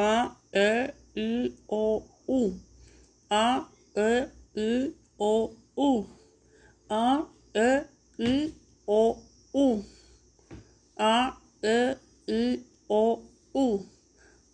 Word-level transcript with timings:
A, 0.00 0.30
E, 0.54 0.92
I, 1.16 1.52
O, 1.68 2.04
U. 2.28 2.54
A, 3.28 3.66
E, 3.96 4.28
I, 4.54 4.94
O, 5.18 5.50
U. 5.76 6.06
A, 6.88 7.26
E, 7.52 7.82
I, 8.16 8.54
O, 8.86 9.18
U. 9.52 9.84
A, 10.96 11.34
E, 11.64 11.96
I, 12.28 12.60
O, 12.88 13.22
U. 13.52 13.86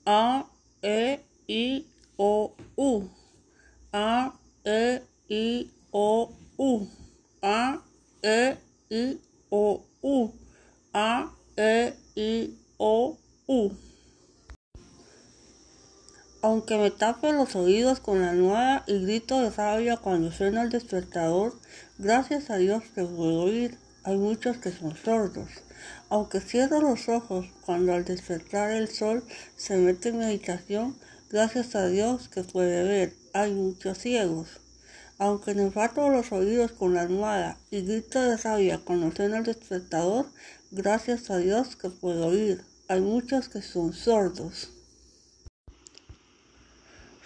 A, 0.07 0.47
E, 0.83 1.21
I, 1.47 1.85
O, 2.17 2.55
U. 2.79 3.11
A, 3.93 4.33
E, 4.65 5.03
I, 5.29 5.71
O, 5.93 6.33
U. 6.57 6.89
A, 7.43 7.83
E, 8.23 8.57
I, 8.91 9.19
O, 9.51 9.83
U. 10.03 10.33
A, 10.95 11.29
E, 11.59 11.93
I, 12.17 12.55
O, 12.79 13.19
U. 13.47 13.94
Aunque 16.47 16.77
me 16.77 16.91
tape 16.91 17.33
los 17.33 17.57
oídos 17.57 18.01
con 18.01 18.21
la 18.21 18.29
almohada 18.29 18.85
y 18.87 18.99
grito 18.99 19.41
de 19.41 19.49
rabia 19.49 19.97
cuando 19.97 20.31
suena 20.31 20.61
el 20.61 20.69
despertador, 20.69 21.59
gracias 21.97 22.51
a 22.51 22.59
Dios 22.59 22.83
que 22.95 23.03
puedo 23.03 23.45
oír. 23.45 23.79
Hay 24.03 24.19
muchos 24.19 24.59
que 24.59 24.71
son 24.71 24.95
sordos. 24.95 25.49
Aunque 26.11 26.41
cierro 26.41 26.83
los 26.83 27.09
ojos 27.09 27.47
cuando 27.65 27.95
al 27.95 28.05
despertar 28.05 28.73
el 28.73 28.89
sol 28.89 29.25
se 29.57 29.79
mete 29.79 30.11
en 30.11 30.19
meditación, 30.19 30.99
gracias 31.31 31.75
a 31.77 31.87
Dios 31.87 32.29
que 32.29 32.45
puede 32.45 32.83
ver. 32.83 33.15
Hay 33.33 33.55
muchos 33.55 33.97
ciegos. 33.97 34.61
Aunque 35.17 35.55
me 35.55 35.71
fato 35.71 36.11
los 36.11 36.31
oídos 36.31 36.73
con 36.73 36.93
la 36.93 37.01
almohada 37.01 37.57
y 37.71 37.81
grito 37.81 38.21
de 38.21 38.37
rabia 38.37 38.83
cuando 38.85 39.11
suena 39.17 39.39
el 39.39 39.45
despertador, 39.45 40.27
gracias 40.71 41.31
a 41.31 41.39
Dios 41.39 41.75
que 41.77 41.89
puedo 41.89 42.27
oír. 42.27 42.63
Hay 42.89 43.01
muchos 43.01 43.49
que 43.49 43.63
son 43.63 43.95
sordos. 43.95 44.74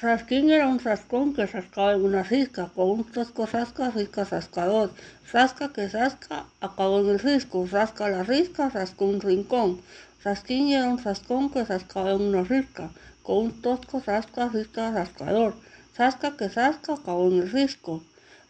Rasquín 0.01 0.48
era 0.52 0.69
un 0.69 0.78
rascón 0.78 1.34
que 1.34 1.45
rascaba 1.45 1.95
en 1.95 2.03
una 2.03 2.23
risca, 2.23 2.70
con 2.73 2.89
un 2.89 3.05
trosco 3.05 3.47
rasca, 3.47 3.91
risca 3.91 4.23
rascador. 4.23 4.92
Rasca 5.33 5.73
que 5.73 5.89
rasca, 5.89 6.45
acabó 6.61 7.00
en 7.00 7.09
el 7.09 7.19
risco. 7.19 7.67
Rasca 7.67 8.08
la 8.08 8.23
risca, 8.23 8.69
rascó 8.69 9.06
un 9.06 9.20
rincón. 9.20 9.81
Rasquín 10.23 10.69
era 10.69 10.89
un 10.89 11.03
rascón 11.03 11.50
que 11.50 11.64
rascaba 11.64 12.12
en 12.12 12.23
una 12.23 12.45
risca, 12.45 12.91
con 13.25 13.39
un 13.39 13.61
tosco 13.61 14.00
rasca, 14.06 14.48
risca 14.50 14.92
rascador. 14.92 15.56
Rasca 15.97 16.36
que 16.36 16.48
rasca, 16.48 16.92
acabó 16.92 17.27
en 17.27 17.39
el 17.42 17.51
risco. 17.51 18.05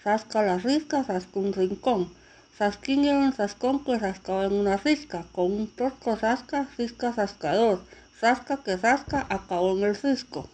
Rasca 0.05 0.43
la 0.43 0.59
risca, 0.59 1.03
rascó 1.03 1.41
un 1.41 1.55
rincón. 1.55 2.13
Rasquín 2.59 3.07
era 3.07 3.21
un 3.21 3.33
rascón 3.33 3.83
que 3.85 3.99
rascaba 3.99 4.45
en 4.45 4.53
una 4.53 4.77
risca, 4.77 5.25
con 5.33 5.51
un 5.51 5.67
tosco 5.69 6.15
rasca, 6.15 6.69
risca 6.77 7.13
rascador. 7.13 7.81
Rasca 8.21 8.59
que 8.59 8.77
rasca, 8.77 9.27
acabó 9.31 9.79
en 9.79 9.85
el 9.85 9.97
risco. 9.97 10.47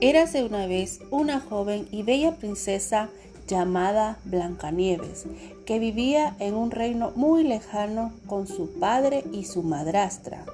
Érase 0.00 0.44
una 0.44 0.68
vez 0.68 1.00
una 1.10 1.40
joven 1.40 1.88
y 1.90 2.04
bella 2.04 2.36
princesa 2.36 3.08
llamada 3.48 4.20
Blancanieves, 4.24 5.26
que 5.66 5.80
vivía 5.80 6.36
en 6.38 6.54
un 6.54 6.70
reino 6.70 7.10
muy 7.16 7.42
lejano 7.42 8.12
con 8.28 8.46
su 8.46 8.78
padre 8.78 9.24
y 9.32 9.44
su 9.44 9.64
madrastra. 9.64 10.44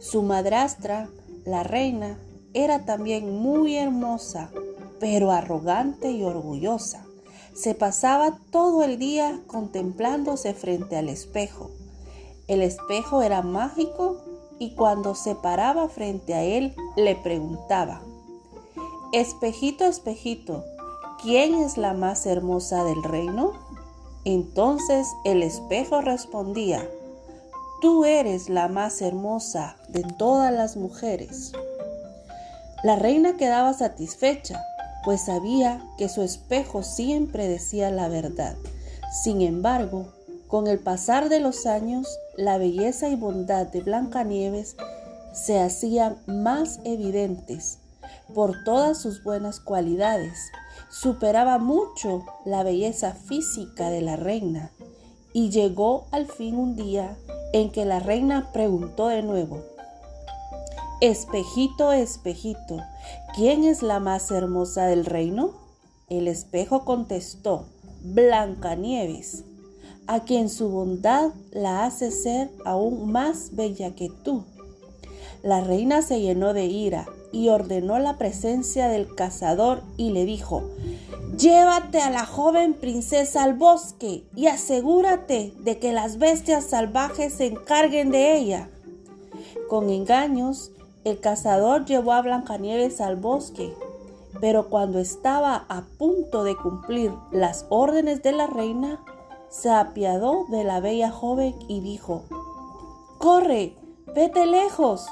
Su 0.00 0.22
madrastra, 0.22 1.08
la 1.46 1.62
reina, 1.62 2.18
era 2.52 2.84
también 2.84 3.34
muy 3.34 3.76
hermosa, 3.76 4.50
pero 5.00 5.30
arrogante 5.30 6.10
y 6.10 6.22
orgullosa. 6.22 7.06
Se 7.54 7.74
pasaba 7.74 8.38
todo 8.50 8.82
el 8.82 8.98
día 8.98 9.40
contemplándose 9.46 10.52
frente 10.52 10.98
al 10.98 11.08
espejo. 11.08 11.70
El 12.48 12.60
espejo 12.60 13.22
era 13.22 13.40
mágico 13.40 14.18
y 14.58 14.74
cuando 14.74 15.14
se 15.14 15.34
paraba 15.34 15.88
frente 15.88 16.34
a 16.34 16.42
él 16.42 16.74
le 16.96 17.16
preguntaba, 17.16 18.02
Espejito, 19.12 19.84
espejito, 19.84 20.64
¿quién 21.20 21.52
es 21.52 21.76
la 21.76 21.92
más 21.92 22.24
hermosa 22.24 22.82
del 22.82 23.02
reino? 23.02 23.52
Entonces 24.24 25.06
el 25.26 25.42
espejo 25.42 26.00
respondía, 26.00 26.88
Tú 27.82 28.06
eres 28.06 28.48
la 28.48 28.68
más 28.68 29.02
hermosa 29.02 29.76
de 29.90 30.02
todas 30.16 30.50
las 30.50 30.78
mujeres. 30.78 31.52
La 32.84 32.96
reina 32.96 33.36
quedaba 33.36 33.74
satisfecha, 33.74 34.64
pues 35.04 35.26
sabía 35.26 35.86
que 35.98 36.08
su 36.08 36.22
espejo 36.22 36.82
siempre 36.82 37.48
decía 37.48 37.90
la 37.90 38.08
verdad. 38.08 38.56
Sin 39.22 39.42
embargo, 39.42 40.06
con 40.48 40.66
el 40.68 40.78
pasar 40.78 41.28
de 41.28 41.40
los 41.40 41.66
años, 41.66 42.08
la 42.38 42.56
belleza 42.56 43.10
y 43.10 43.16
bondad 43.16 43.66
de 43.66 43.82
Blancanieves 43.82 44.74
se 45.34 45.60
hacían 45.60 46.16
más 46.24 46.80
evidentes 46.84 47.81
por 48.32 48.64
todas 48.64 48.98
sus 48.98 49.22
buenas 49.22 49.60
cualidades. 49.60 50.50
Superaba 50.90 51.58
mucho 51.58 52.24
la 52.44 52.62
belleza 52.62 53.12
física 53.12 53.90
de 53.90 54.00
la 54.02 54.16
reina. 54.16 54.70
Y 55.32 55.50
llegó 55.50 56.06
al 56.10 56.26
fin 56.26 56.56
un 56.56 56.76
día 56.76 57.16
en 57.52 57.70
que 57.70 57.84
la 57.84 58.00
reina 58.00 58.50
preguntó 58.52 59.08
de 59.08 59.22
nuevo, 59.22 59.62
Espejito, 61.00 61.92
espejito, 61.92 62.78
¿quién 63.34 63.64
es 63.64 63.82
la 63.82 63.98
más 63.98 64.30
hermosa 64.30 64.86
del 64.86 65.04
reino? 65.04 65.52
El 66.08 66.28
espejo 66.28 66.84
contestó, 66.84 67.66
Blancanieves, 68.02 69.44
a 70.06 70.20
quien 70.20 70.48
su 70.48 70.68
bondad 70.68 71.30
la 71.50 71.84
hace 71.84 72.12
ser 72.12 72.52
aún 72.64 73.10
más 73.10 73.56
bella 73.56 73.94
que 73.96 74.10
tú. 74.22 74.44
La 75.42 75.60
reina 75.60 76.02
se 76.02 76.20
llenó 76.20 76.52
de 76.52 76.66
ira 76.66 77.06
y 77.32 77.48
ordenó 77.48 77.98
la 77.98 78.18
presencia 78.18 78.88
del 78.88 79.14
cazador 79.14 79.82
y 79.96 80.10
le 80.10 80.24
dijo, 80.24 80.62
Llévate 81.36 82.00
a 82.00 82.10
la 82.10 82.26
joven 82.26 82.74
princesa 82.74 83.42
al 83.42 83.54
bosque 83.54 84.24
y 84.36 84.48
asegúrate 84.48 85.54
de 85.60 85.78
que 85.78 85.92
las 85.92 86.18
bestias 86.18 86.66
salvajes 86.66 87.32
se 87.32 87.46
encarguen 87.46 88.10
de 88.10 88.36
ella. 88.36 88.68
Con 89.68 89.88
engaños, 89.88 90.72
el 91.04 91.18
cazador 91.20 91.86
llevó 91.86 92.12
a 92.12 92.20
Blancanieves 92.20 93.00
al 93.00 93.16
bosque, 93.16 93.72
pero 94.40 94.68
cuando 94.68 94.98
estaba 94.98 95.64
a 95.68 95.82
punto 95.98 96.44
de 96.44 96.54
cumplir 96.54 97.12
las 97.30 97.64
órdenes 97.70 98.22
de 98.22 98.32
la 98.32 98.46
reina, 98.46 99.00
se 99.48 99.70
apiadó 99.70 100.44
de 100.50 100.64
la 100.64 100.80
bella 100.80 101.10
joven 101.10 101.54
y 101.66 101.80
dijo, 101.80 102.24
Corre, 103.18 103.74
vete 104.14 104.46
lejos, 104.46 105.06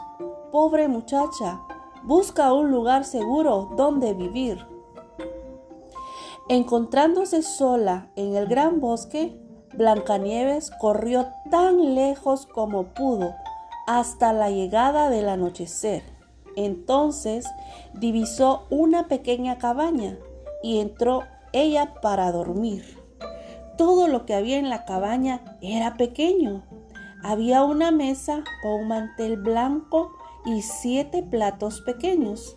pobre 0.52 0.88
muchacha, 0.88 1.60
busca 2.02 2.52
un 2.52 2.70
lugar 2.70 3.04
seguro 3.04 3.70
donde 3.76 4.14
vivir. 4.14 4.66
Encontrándose 6.48 7.42
sola 7.42 8.10
en 8.16 8.34
el 8.34 8.46
gran 8.46 8.80
bosque, 8.80 9.38
Blancanieves 9.74 10.70
corrió 10.80 11.28
tan 11.50 11.94
lejos 11.94 12.46
como 12.46 12.88
pudo 12.94 13.34
hasta 13.86 14.32
la 14.32 14.50
llegada 14.50 15.10
del 15.10 15.28
anochecer. 15.28 16.02
Entonces 16.56 17.46
divisó 17.94 18.66
una 18.70 19.06
pequeña 19.06 19.58
cabaña 19.58 20.18
y 20.62 20.80
entró 20.80 21.22
ella 21.52 21.94
para 22.02 22.32
dormir. 22.32 22.98
Todo 23.76 24.08
lo 24.08 24.26
que 24.26 24.34
había 24.34 24.58
en 24.58 24.68
la 24.68 24.84
cabaña 24.84 25.56
era 25.60 25.96
pequeño. 25.96 26.64
Había 27.22 27.62
una 27.62 27.90
mesa 27.90 28.42
con 28.62 28.72
un 28.72 28.88
mantel 28.88 29.36
blanco 29.36 30.12
y 30.44 30.62
siete 30.62 31.22
platos 31.22 31.80
pequeños, 31.80 32.56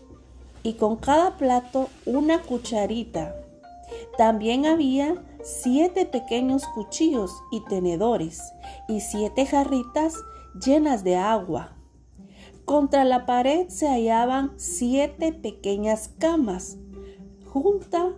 y 0.64 0.74
con 0.74 0.96
cada 0.96 1.38
plato 1.38 1.90
una 2.06 2.42
cucharita. 2.42 3.36
También 4.18 4.66
había 4.66 5.22
siete 5.44 6.06
pequeños 6.06 6.66
cuchillos 6.74 7.32
y 7.52 7.64
tenedores, 7.66 8.42
y 8.88 9.02
siete 9.02 9.46
jarritas 9.46 10.16
llenas 10.64 11.04
de 11.04 11.18
agua. 11.18 11.76
Contra 12.66 13.04
la 13.04 13.26
pared 13.26 13.68
se 13.68 13.90
hallaban 13.90 14.54
siete 14.56 15.34
pequeñas 15.34 16.12
camas, 16.18 16.78
junta 17.46 18.14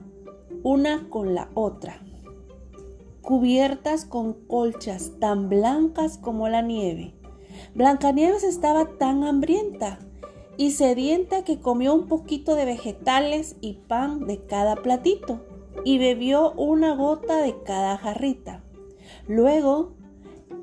una 0.62 1.10
con 1.10 1.34
la 1.34 1.50
otra, 1.56 2.00
cubiertas 3.22 4.06
con 4.06 4.34
colchas 4.34 5.14
tan 5.20 5.50
blancas 5.50 6.20
como 6.20 6.48
la 6.48 6.62
nieve. 6.62 7.15
Blancanieves 7.74 8.44
estaba 8.44 8.86
tan 8.98 9.24
hambrienta 9.24 10.00
y 10.58 10.72
sedienta 10.72 11.44
que 11.44 11.60
comió 11.60 11.94
un 11.94 12.08
poquito 12.08 12.56
de 12.56 12.66
vegetales 12.66 13.56
y 13.62 13.74
pan 13.74 14.26
de 14.28 14.46
cada 14.46 14.78
platito 14.78 15.42
y 15.84 15.98
bebió 15.98 16.54
una 16.54 16.96
gota 16.96 17.42
de 17.42 17.62
cada 17.64 17.98
jarrita. 17.98 18.64
Luego 19.28 19.94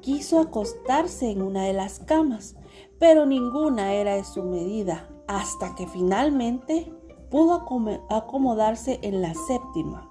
quiso 0.01 0.41
acostarse 0.41 1.31
en 1.31 1.43
una 1.43 1.65
de 1.65 1.73
las 1.73 2.01
camas, 2.01 2.57
pero 2.99 3.27
ninguna 3.27 3.95
era 3.95 4.17
de 4.17 4.25
su 4.25 4.43
medida, 4.43 5.09
hasta 5.29 5.75
que 5.75 5.87
finalmente 5.87 6.93
pudo 7.31 7.65
acomodarse 8.11 8.99
en 9.03 9.23
la 9.23 9.35
séptima. 9.35 10.11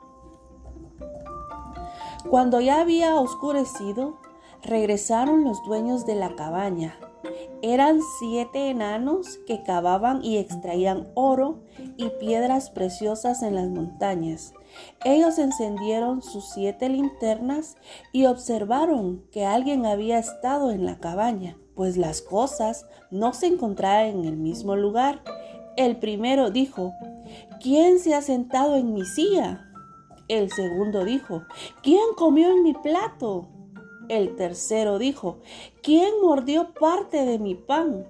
Cuando 2.29 2.61
ya 2.61 2.81
había 2.81 3.15
oscurecido, 3.15 4.20
Regresaron 4.63 5.43
los 5.43 5.63
dueños 5.63 6.05
de 6.05 6.15
la 6.15 6.35
cabaña. 6.35 6.95
Eran 7.63 7.99
siete 8.19 8.69
enanos 8.69 9.39
que 9.47 9.63
cavaban 9.63 10.23
y 10.23 10.37
extraían 10.37 11.07
oro 11.15 11.59
y 11.97 12.09
piedras 12.19 12.69
preciosas 12.69 13.41
en 13.43 13.55
las 13.55 13.69
montañas. 13.69 14.53
Ellos 15.03 15.37
encendieron 15.39 16.21
sus 16.21 16.49
siete 16.49 16.89
linternas 16.89 17.77
y 18.11 18.25
observaron 18.25 19.23
que 19.31 19.45
alguien 19.45 19.85
había 19.85 20.19
estado 20.19 20.71
en 20.71 20.85
la 20.85 20.99
cabaña, 20.99 21.57
pues 21.75 21.97
las 21.97 22.21
cosas 22.21 22.85
no 23.09 23.33
se 23.33 23.47
encontraban 23.47 24.07
en 24.07 24.25
el 24.25 24.37
mismo 24.37 24.75
lugar. 24.75 25.21
El 25.77 25.97
primero 25.97 26.51
dijo, 26.51 26.93
¿quién 27.61 27.99
se 27.99 28.13
ha 28.13 28.21
sentado 28.21 28.75
en 28.75 28.93
mi 28.93 29.05
silla? 29.05 29.67
El 30.27 30.51
segundo 30.51 31.03
dijo, 31.03 31.43
¿quién 31.83 32.13
comió 32.15 32.51
en 32.51 32.63
mi 32.63 32.73
plato? 32.73 33.49
El 34.11 34.35
tercero 34.35 34.99
dijo, 34.99 35.37
¿quién 35.81 36.09
mordió 36.21 36.73
parte 36.73 37.23
de 37.23 37.39
mi 37.39 37.55
pan? 37.55 38.05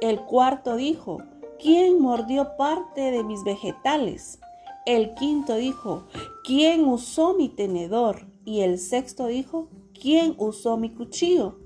El 0.00 0.22
cuarto 0.22 0.76
dijo, 0.76 1.18
¿quién 1.60 2.00
mordió 2.00 2.56
parte 2.56 3.10
de 3.10 3.22
mis 3.22 3.44
vegetales? 3.44 4.38
El 4.86 5.12
quinto 5.12 5.56
dijo, 5.56 6.04
¿quién 6.42 6.86
usó 6.86 7.34
mi 7.34 7.50
tenedor? 7.50 8.24
Y 8.46 8.60
el 8.60 8.78
sexto 8.78 9.26
dijo, 9.26 9.68
¿quién 9.92 10.36
usó 10.38 10.78
mi 10.78 10.88
cuchillo? 10.88 11.58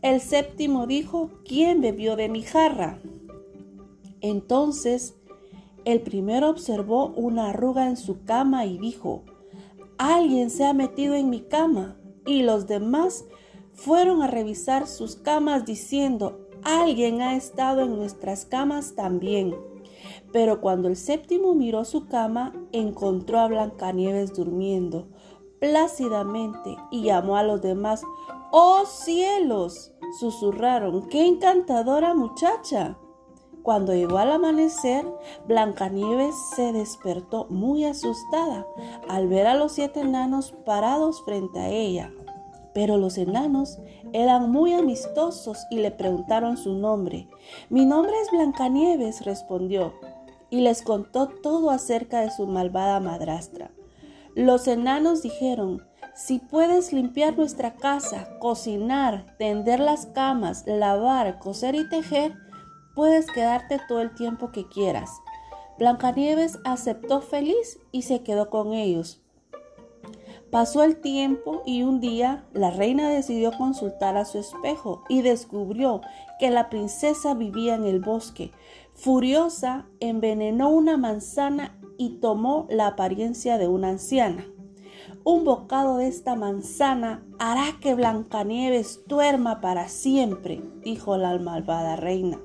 El 0.00 0.20
séptimo 0.20 0.86
dijo, 0.86 1.32
¿quién 1.44 1.80
bebió 1.80 2.14
de 2.14 2.28
mi 2.28 2.42
jarra? 2.44 3.00
Entonces 4.20 5.16
el 5.84 6.02
primero 6.02 6.50
observó 6.50 7.08
una 7.08 7.50
arruga 7.50 7.88
en 7.88 7.96
su 7.96 8.22
cama 8.22 8.64
y 8.64 8.78
dijo, 8.78 9.24
alguien 9.98 10.50
se 10.50 10.64
ha 10.64 10.72
metido 10.72 11.16
en 11.16 11.30
mi 11.30 11.40
cama. 11.40 11.96
Y 12.26 12.42
los 12.42 12.66
demás 12.66 13.24
fueron 13.72 14.22
a 14.22 14.26
revisar 14.26 14.86
sus 14.86 15.16
camas 15.16 15.64
diciendo, 15.64 16.48
alguien 16.62 17.20
ha 17.20 17.36
estado 17.36 17.82
en 17.82 17.96
nuestras 17.96 18.44
camas 18.46 18.94
también. 18.94 19.54
Pero 20.32 20.60
cuando 20.60 20.88
el 20.88 20.96
séptimo 20.96 21.54
miró 21.54 21.84
su 21.84 22.06
cama, 22.06 22.52
encontró 22.72 23.38
a 23.38 23.48
Blancanieves 23.48 24.34
durmiendo 24.34 25.08
plácidamente 25.64 26.76
y 26.90 27.04
llamó 27.04 27.38
a 27.38 27.42
los 27.42 27.62
demás, 27.62 28.02
¡Oh 28.52 28.84
cielos! 28.84 29.92
susurraron, 30.20 31.08
¡qué 31.08 31.26
encantadora 31.26 32.14
muchacha! 32.14 32.98
Cuando 33.64 33.94
llegó 33.94 34.18
al 34.18 34.30
amanecer, 34.30 35.06
Blancanieves 35.48 36.34
se 36.54 36.74
despertó 36.74 37.46
muy 37.48 37.86
asustada 37.86 38.66
al 39.08 39.26
ver 39.26 39.46
a 39.46 39.54
los 39.54 39.72
siete 39.72 40.00
enanos 40.00 40.52
parados 40.66 41.24
frente 41.24 41.58
a 41.58 41.70
ella. 41.70 42.12
Pero 42.74 42.98
los 42.98 43.16
enanos 43.16 43.78
eran 44.12 44.50
muy 44.52 44.74
amistosos 44.74 45.64
y 45.70 45.78
le 45.78 45.90
preguntaron 45.90 46.58
su 46.58 46.74
nombre. 46.74 47.26
Mi 47.70 47.86
nombre 47.86 48.12
es 48.20 48.30
Blancanieves, 48.30 49.24
respondió, 49.24 49.94
y 50.50 50.60
les 50.60 50.82
contó 50.82 51.28
todo 51.28 51.70
acerca 51.70 52.20
de 52.20 52.30
su 52.30 52.46
malvada 52.46 53.00
madrastra. 53.00 53.70
Los 54.34 54.68
enanos 54.68 55.22
dijeron, 55.22 55.82
si 56.14 56.38
puedes 56.38 56.92
limpiar 56.92 57.38
nuestra 57.38 57.76
casa, 57.76 58.28
cocinar, 58.40 59.34
tender 59.38 59.80
las 59.80 60.04
camas, 60.04 60.64
lavar, 60.66 61.38
coser 61.38 61.74
y 61.76 61.88
tejer, 61.88 62.43
Puedes 62.94 63.26
quedarte 63.26 63.80
todo 63.88 64.00
el 64.00 64.14
tiempo 64.14 64.52
que 64.52 64.68
quieras. 64.68 65.10
Blancanieves 65.78 66.58
aceptó 66.64 67.20
feliz 67.20 67.80
y 67.90 68.02
se 68.02 68.22
quedó 68.22 68.50
con 68.50 68.72
ellos. 68.72 69.20
Pasó 70.50 70.84
el 70.84 71.00
tiempo 71.00 71.62
y 71.66 71.82
un 71.82 71.98
día 71.98 72.44
la 72.52 72.70
reina 72.70 73.08
decidió 73.08 73.50
consultar 73.58 74.16
a 74.16 74.24
su 74.24 74.38
espejo 74.38 75.02
y 75.08 75.22
descubrió 75.22 76.00
que 76.38 76.52
la 76.52 76.70
princesa 76.70 77.34
vivía 77.34 77.74
en 77.74 77.84
el 77.84 77.98
bosque. 77.98 78.52
Furiosa, 78.94 79.86
envenenó 79.98 80.70
una 80.70 80.96
manzana 80.96 81.76
y 81.98 82.20
tomó 82.20 82.68
la 82.70 82.86
apariencia 82.86 83.58
de 83.58 83.66
una 83.66 83.88
anciana. 83.88 84.46
Un 85.24 85.44
bocado 85.44 85.96
de 85.96 86.06
esta 86.06 86.36
manzana 86.36 87.24
hará 87.40 87.78
que 87.80 87.96
Blancanieves 87.96 89.00
duerma 89.08 89.60
para 89.60 89.88
siempre, 89.88 90.62
dijo 90.84 91.16
la 91.16 91.36
malvada 91.38 91.96
reina. 91.96 92.38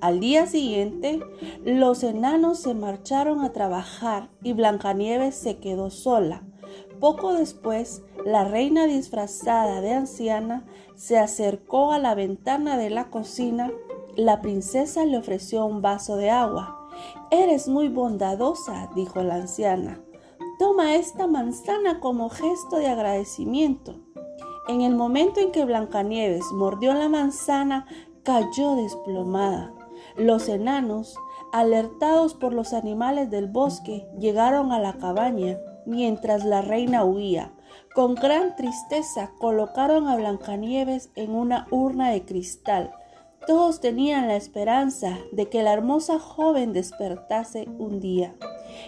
Al 0.00 0.20
día 0.20 0.46
siguiente, 0.46 1.20
los 1.64 2.02
enanos 2.02 2.60
se 2.60 2.74
marcharon 2.74 3.40
a 3.40 3.52
trabajar 3.52 4.30
y 4.42 4.52
Blancanieves 4.52 5.34
se 5.34 5.58
quedó 5.58 5.90
sola. 5.90 6.42
Poco 7.00 7.32
después, 7.32 8.02
la 8.24 8.44
reina 8.44 8.86
disfrazada 8.86 9.80
de 9.80 9.92
anciana 9.92 10.64
se 10.96 11.18
acercó 11.18 11.92
a 11.92 11.98
la 11.98 12.14
ventana 12.14 12.76
de 12.76 12.90
la 12.90 13.08
cocina. 13.10 13.70
La 14.16 14.40
princesa 14.40 15.04
le 15.04 15.16
ofreció 15.16 15.64
un 15.64 15.80
vaso 15.80 16.16
de 16.16 16.30
agua. 16.30 16.88
Eres 17.30 17.68
muy 17.68 17.88
bondadosa, 17.88 18.90
dijo 18.94 19.22
la 19.22 19.36
anciana. 19.36 20.00
Toma 20.58 20.96
esta 20.96 21.28
manzana 21.28 22.00
como 22.00 22.30
gesto 22.30 22.76
de 22.76 22.88
agradecimiento. 22.88 23.94
En 24.66 24.80
el 24.80 24.96
momento 24.96 25.40
en 25.40 25.52
que 25.52 25.64
Blancanieves 25.64 26.50
mordió 26.52 26.94
la 26.94 27.08
manzana, 27.08 27.86
cayó 28.24 28.74
desplomada. 28.74 29.72
Los 30.18 30.48
enanos, 30.48 31.16
alertados 31.52 32.34
por 32.34 32.52
los 32.52 32.72
animales 32.72 33.30
del 33.30 33.46
bosque, 33.46 34.08
llegaron 34.18 34.72
a 34.72 34.80
la 34.80 34.94
cabaña 34.94 35.58
mientras 35.86 36.44
la 36.44 36.60
reina 36.60 37.04
huía. 37.04 37.52
Con 37.94 38.16
gran 38.16 38.56
tristeza 38.56 39.30
colocaron 39.38 40.08
a 40.08 40.16
Blancanieves 40.16 41.10
en 41.14 41.30
una 41.30 41.68
urna 41.70 42.10
de 42.10 42.24
cristal. 42.24 42.92
Todos 43.48 43.80
tenían 43.80 44.28
la 44.28 44.36
esperanza 44.36 45.16
de 45.32 45.48
que 45.48 45.62
la 45.62 45.72
hermosa 45.72 46.18
joven 46.18 46.74
despertase 46.74 47.66
un 47.78 47.98
día. 47.98 48.36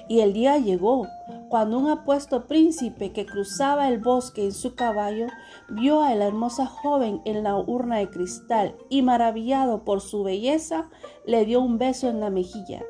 Y 0.07 0.21
el 0.21 0.35
día 0.35 0.59
llegó, 0.59 1.07
cuando 1.49 1.79
un 1.79 1.89
apuesto 1.89 2.47
príncipe 2.47 3.11
que 3.11 3.25
cruzaba 3.25 3.89
el 3.89 4.01
bosque 4.01 4.45
en 4.45 4.53
su 4.53 4.75
caballo 4.75 5.29
vio 5.71 6.03
a 6.03 6.15
la 6.15 6.27
hermosa 6.27 6.67
joven 6.67 7.23
en 7.25 7.43
la 7.43 7.57
urna 7.57 8.01
de 8.01 8.11
cristal 8.11 8.77
y 8.91 9.01
maravillado 9.01 9.83
por 9.83 10.03
su 10.03 10.25
belleza 10.25 10.91
le 11.25 11.47
dio 11.47 11.63
un 11.63 11.79
beso 11.79 12.11
en 12.11 12.21
la 12.21 12.29
mejilla. 12.29 12.83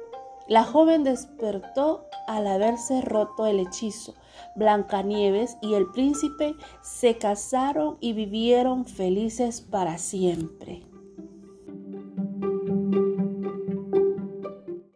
La 0.48 0.64
joven 0.64 1.04
despertó 1.04 2.08
al 2.26 2.48
haberse 2.48 3.00
roto 3.00 3.46
el 3.46 3.60
hechizo. 3.60 4.16
Blancanieves 4.56 5.56
y 5.62 5.74
el 5.74 5.86
príncipe 5.92 6.56
se 6.82 7.16
casaron 7.16 7.96
y 8.00 8.12
vivieron 8.12 8.86
felices 8.86 9.60
para 9.60 9.98
siempre. 9.98 10.89